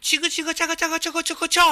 [0.00, 1.62] 七个七个加个加个加个加个加。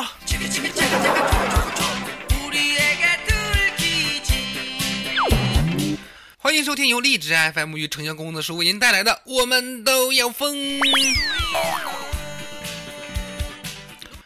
[6.36, 10.54] 欢迎收听由荔枝 FM 与城乡公子书为您带来的《我们都要疯》。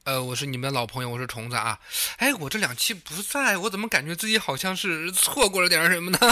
[0.07, 1.77] 呃，我是你们的老朋友，我是虫子啊。
[2.19, 6.19] 哎，我这两期不在，我怎么感觉自己好像是错过了点什么呢？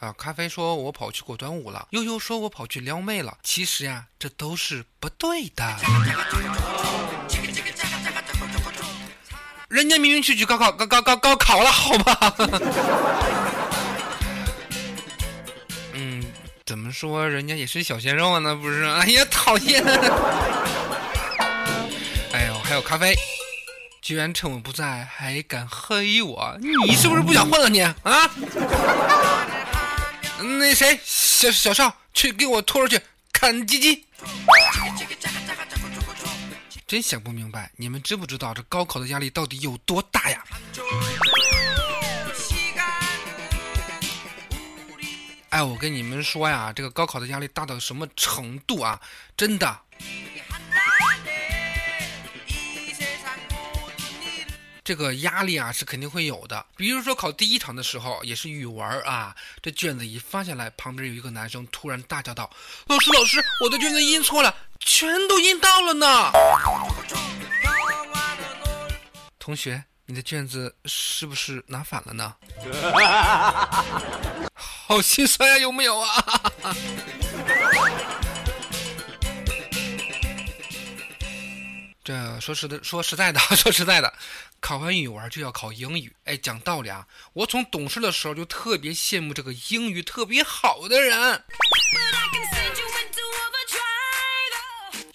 [0.00, 3.38] 啊，咖啡说我跑去过端午了，悠悠说我跑去撩妹了。
[3.42, 5.64] 其实呀，这都是不对的。
[9.68, 12.34] 人家明明去去高考高高高高考了，好吧？
[16.68, 18.38] 怎么说人家也是小鲜肉啊？
[18.40, 18.84] 那不是？
[18.84, 19.82] 哎呀，讨厌！
[22.30, 23.16] 哎呦，还有咖啡，
[24.02, 27.96] 居然趁我不在还敢黑我，你是不是不想混了你啊？
[30.60, 33.00] 那谁，小小少，去给我拖出去
[33.32, 34.04] 砍鸡鸡！
[36.86, 40.44] 真想不明白，你们知不知道这高考的压力到底有多大呀？
[45.58, 49.00] 哎，我跟你们说呀，这个高考的压力大到什么程度啊？
[49.36, 49.76] 真的。
[54.84, 62.48] 这个压力啊是肯定会有的，比如说考第一场的时候，也是语文啊，这卷子一发下来，旁边有一个男生突然大叫道
[62.86, 66.30] ：“老师，老师，我的卷子印错了，全都印到了呢！”
[69.40, 72.36] 同学，你的卷子是不是拿反了呢？
[74.88, 76.42] 好心酸呀，有没有啊？
[82.02, 84.10] 这说实的，说实在的， 说实在的，
[84.60, 86.10] 考完语文就要考英语。
[86.24, 91.44] 哎，讲道理啊，我从懂事的时候就特别羡慕这个英语特别好的人，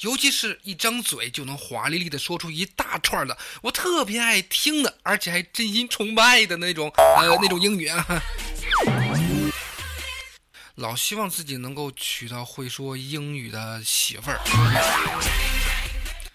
[0.01, 8.05] 尤其是一张嘴就能华丽丽的说出一大串的，我特别爱听的，而且还真心崇拜的那种，呃，那种英语啊。
[10.75, 14.39] 老希望自己能够娶到会说英语的媳妇儿。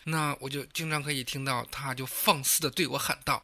[0.05, 3.43] 那我就经常可以听到，他就放肆的对我喊道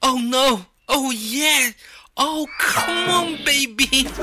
[0.00, 0.66] ：“Oh no!
[0.86, 1.74] Oh yeah!
[2.14, 4.06] Oh come on, baby!”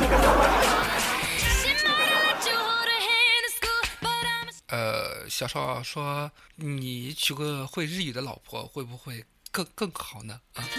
[4.67, 10.63] 呃，小少说：“你娶个会日语的老婆，会不会更更好呢？”啊。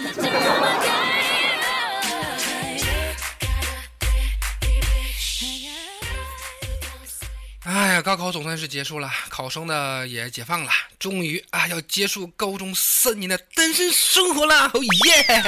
[7.73, 15.43] 哎呀，高考总算是结束了，考生呢也解放了，终于啊要结束高中三年的单身生活了，哦耶！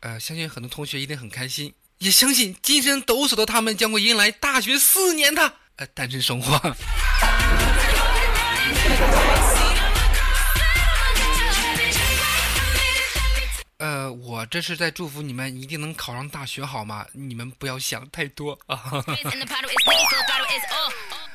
[0.00, 6.58] 呃，相信很多同学一定很开心，也相信精神抖擞的他们将会迎来大学四年的呃单身生活。
[13.78, 17.06] 呃，我这是在祝福你们一定能考上大学，好吗？
[17.12, 19.04] 你们不要想太多啊。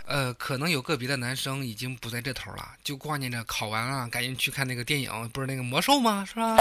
[0.06, 6.26] 呃，可能有个别的男生已经不在这头了，就挂念着考完了赶紧去看那个电影，不是那个魔兽吗？
[6.28, 6.58] 是吧？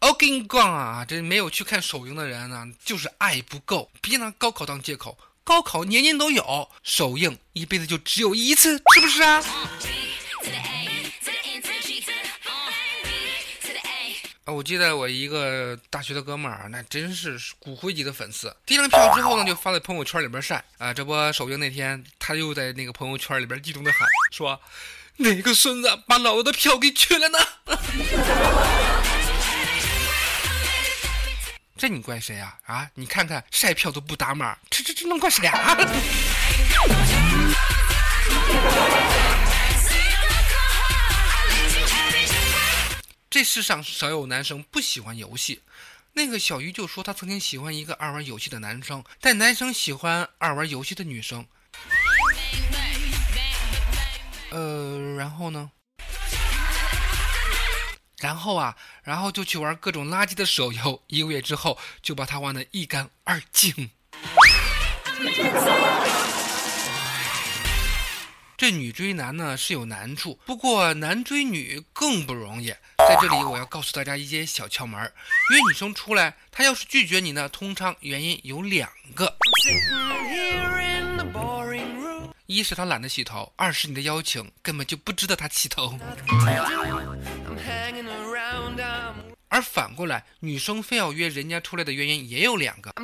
[0.00, 3.90] 我跟你讲啊，这没有去看首映的人呢，就是爱不够。
[4.00, 9.42] 别拿高考当借口，高考年年都有，首映一辈子就只有一次，是不是啊？
[14.52, 18.54] 我记得我一个大学的哥们儿，那真是骨灰级的粉丝。
[18.66, 20.92] 订了票之后呢，就发在朋友圈里边晒啊。
[20.92, 24.00] 这不首映那天，他又在那个朋友圈里边激动的喊
[24.32, 24.60] 说
[25.18, 27.38] ：“哪个孙子把老子的票给取了呢？”
[31.76, 32.58] 这你怪谁啊？
[32.66, 35.74] 啊，你看看晒票都不打码，这这这能怪谁啊？
[43.30, 45.62] 这世上少有男生不喜欢游戏。
[46.14, 51.46] 那个小鱼就说他曾经喜欢一个爱玩游戏的男生，但男生喜欢爱玩游戏的女生。
[54.50, 55.70] 呃，然后呢？
[58.18, 63.90] 然后啊，然后就去玩各种垃圾的手游，一个月之后就把他玩的一干二净。
[68.56, 72.74] 这女追男呢是有难处，不过男追女更不容易。
[73.10, 79.36] 在这里我要告诉大家一些小窍门约女生出来，她要是拒绝你呢，通常原因有两个。
[82.46, 85.98] 一是她懒得洗头，二是你的邀请根本就不值得她洗头。
[89.48, 92.94] 而反过来，女生非要约人家出来的原因也有两个：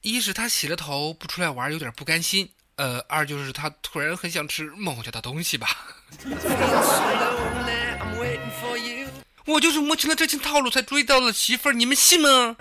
[0.00, 5.68] 一是她洗了头不出来玩有点不甘心；呃，二就是她突然很想吃某家的东西吧。
[9.44, 12.56] 我就是摸清了这群套路才追到了媳妇儿，你们信吗？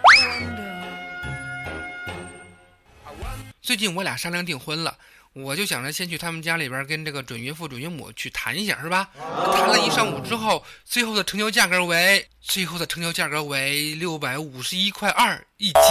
[3.61, 4.97] 最近我俩商量订婚了。
[5.33, 9.07] 我就想着先去他们家里边跟这个准岳父准岳母去谈一下，是吧？
[9.53, 15.81] 谈了一上午之后，最后的成交价格为最后的成交价格为六百五十一块二一斤，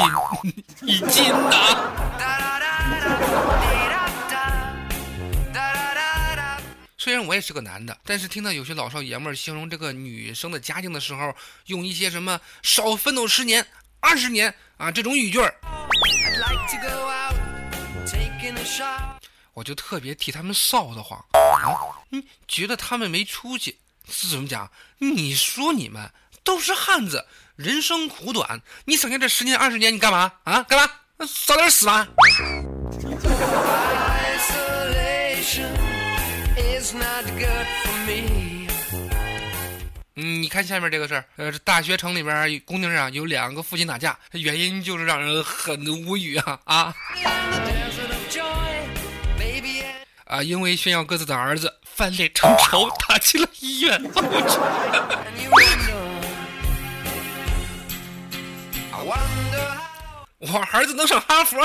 [0.87, 1.81] 一斤呐！
[7.03, 13.67] 虽然我也是个男的，但是听到有些老少爷们儿形容这个女生的家境的时候，用一些什么“少奋斗十年、
[14.01, 15.55] 二十年”啊这种语句儿。
[19.55, 22.05] 我就特别替他们臊得慌啊！
[22.11, 23.79] 你觉得他们没出息
[24.11, 24.71] 是怎么讲？
[24.99, 26.11] 你说你们
[26.45, 27.27] 都是汉子，
[27.57, 30.63] 人生苦短，你省下这十年二十年，你干嘛啊？
[30.65, 30.93] 干嘛？
[31.47, 32.07] 早点死吧！
[40.17, 46.95] 嗯，你看下面这个事儿，呃，大学城里边公厅上有两个父亲打架，原因就是让人很无语啊啊！
[50.27, 50.43] 啊！
[50.43, 54.03] 因为炫耀各自的儿子，翻脸成仇，打进了医院。
[60.39, 61.59] 我儿子能上哈佛？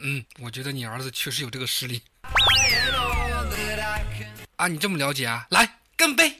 [0.00, 2.02] 嗯，我觉得你儿子确实有这个实力。
[4.60, 5.46] 啊，你这么了解啊？
[5.48, 6.34] 来，干杯！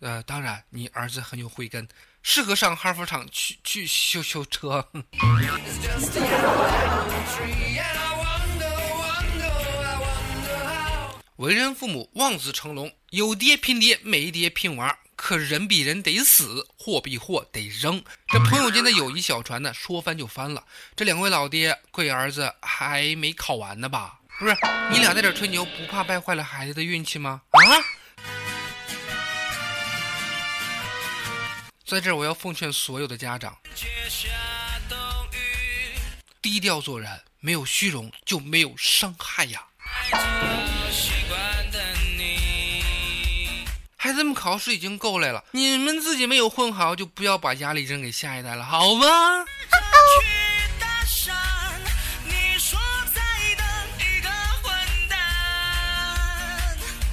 [0.00, 1.86] 呃，当然，你儿子很有慧根，
[2.20, 4.88] 适合上哈佛厂去去修修车。
[11.36, 14.98] 为人父母，望子成龙，有爹拼爹，没爹拼娃。
[15.14, 18.02] 可人比人得死，货比货得扔。
[18.26, 20.64] 这朋友间的友谊小船呢，说翻就翻了。
[20.96, 24.18] 这两位老爹，贵儿子还没考完呢吧？
[24.38, 24.54] 不是，
[24.90, 27.40] 你俩在这吹牛，不怕败坏了孩子的运气吗？
[27.52, 27.60] 啊！
[31.86, 33.56] 在这，我要奉劝所有的家长：
[36.42, 39.64] 低调做人，没有虚荣就没有伤害呀。
[43.96, 49.06] 孩子们考试已经够累了，你们自己没有混好，就不要把压力扔给下一代了，好吗？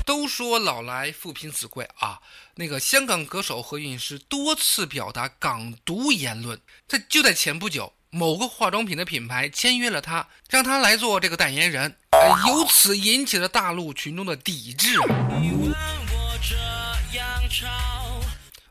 [0.06, 2.20] 都说老来富贫子贵啊，
[2.56, 11.96] 那个香港歌手何韵诗多次表达港独言论，在就在前不久，某个化妆品的品牌签约了他，让他来做这个代言人，
[12.48, 14.98] 由此引起了大陆群众的抵制。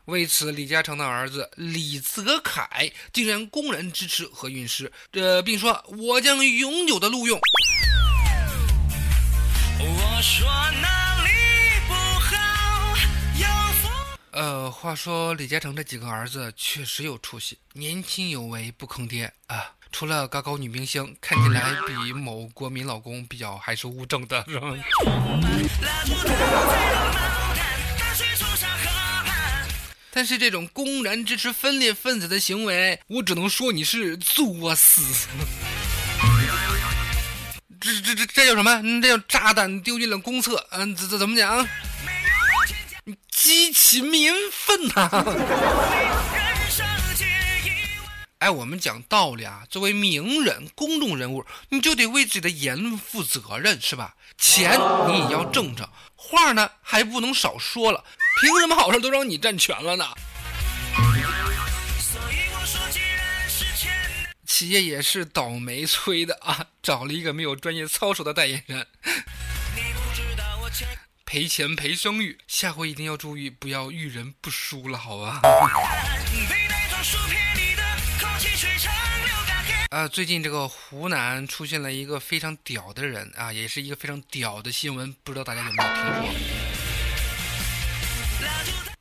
[0.05, 7.39] 为此，李嘉诚的儿子李泽楷竟然公然支持何韵诗，这并说：“我将永久的录用。”
[9.79, 10.45] 我说
[10.81, 11.02] 那
[14.33, 19.71] 呃，话说李嘉诚这几个儿子确实有出息，年轻有为，不坑爹啊。
[19.91, 24.43] 除了高高女明星，看起来比某国民老公比较还是物证的，
[30.09, 35.27] 但是这种公然支持分裂分子的行为，我只能说你是作死。
[37.79, 38.81] 这这这这叫什么？
[38.99, 40.65] 这叫炸弹丢进了公厕。
[40.71, 41.67] 嗯，怎怎怎么讲？
[43.29, 45.09] 激起民愤呐！
[48.39, 54.15] 哎，我们讲道理啊，作为名人、公众人物，你就得为自己的言论负责任，是吧？
[54.37, 58.03] 钱你也要挣着，话呢还不能少说了。
[58.41, 60.09] 凭什么好事都让你占全了呢？
[64.45, 68.85] 企业也是倒霉催的啊，找了一个没有专业操守的代言人，
[71.33, 75.41] 赔钱赔声誉，下回一定要注意，不要遇人不淑了，好吧？
[79.89, 86.29] 啊，最近这个湖南出现了一个非常屌的人啊，也是一个非常屌的新闻，不知道大家有没有听说？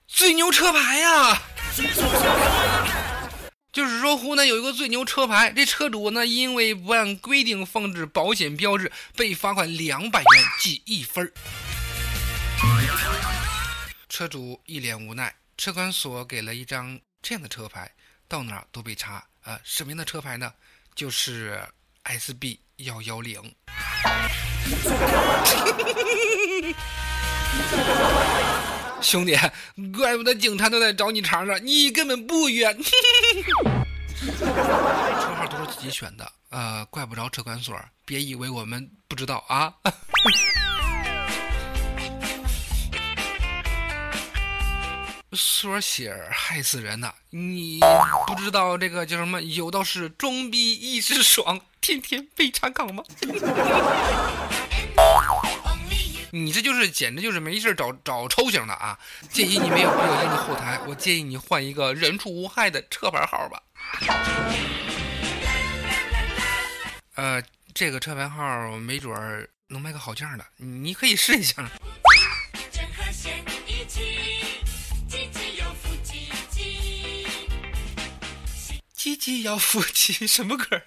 [0.08, 1.42] 最牛车牌呀！
[3.70, 10.26] 就是说，湖南有一个最牛车牌，这车主呢，因为不按规定放置保险标志，被罚款两百元，
[10.58, 11.30] 记一分
[14.08, 17.90] 车主一脸无奈，车管所给了一张这样的车牌，
[18.28, 19.24] 到哪都被查。
[19.42, 20.52] 啊，什么样的车牌呢？
[20.94, 21.60] 就是
[22.04, 23.42] SB 幺幺零。
[29.00, 29.36] 兄弟，
[29.96, 32.78] 怪不得警察都在找你茬呢，你根本不冤。
[34.38, 34.46] 车
[35.34, 39.74] 号都是自己选的，呃，怪不着车管所，别以为我们不知道啊。
[45.34, 47.12] 缩写害死人呐！
[47.30, 47.80] 你
[48.26, 49.40] 不知道这个叫什么？
[49.42, 53.02] 有道是装逼一时爽，天天被查岗吗？
[56.34, 58.98] 你这就是简直就是没事找找抽型的啊！
[59.30, 63.62] 建议你没有必要用后台，我建议你换一个人畜无害的车牌号吧。
[67.14, 67.42] 呃，
[67.74, 71.70] 这个车牌号没准儿能卖个好价的，你可以试一下。
[79.02, 80.80] 鸡鸡要腹肌，什么歌？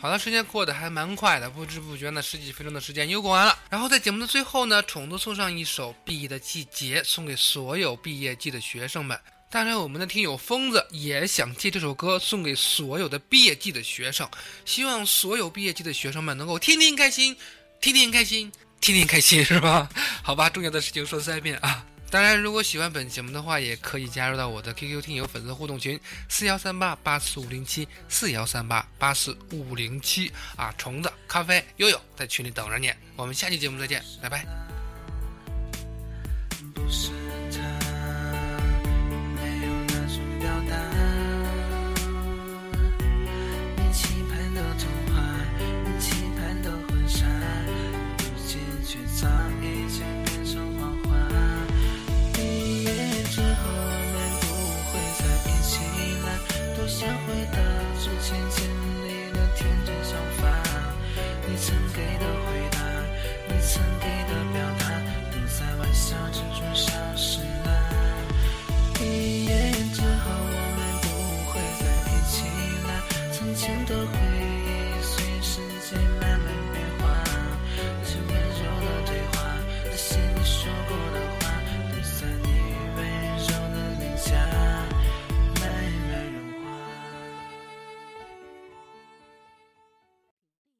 [0.00, 3.58] 好了，时间过得还蛮快的，不知不觉呢，十几分钟的时间又过完了。
[3.68, 9.20] 然后在节目的最后呢，虫子送上一首《毕业的季节》，送给所有毕业季的学生们。
[9.50, 14.26] 当然，我们的听友疯子也想借这首歌送给所有的毕业季的学生，
[14.64, 17.36] 希望所有毕业季的学生们能够天天开心，
[17.82, 19.90] 天天开心，天天开心，是吧？
[20.22, 21.84] 好吧，重要的事情说三遍啊。
[22.10, 32.92] 当然，如果喜欢本节目的话，也可以加入到我的 QQ 听友粉丝互动群四幺三八八四五零七四幺三八八四五零七啊，虫子、咖啡、悠悠在群里等着你。
[33.16, 34.44] 我们下期节目再见，拜拜。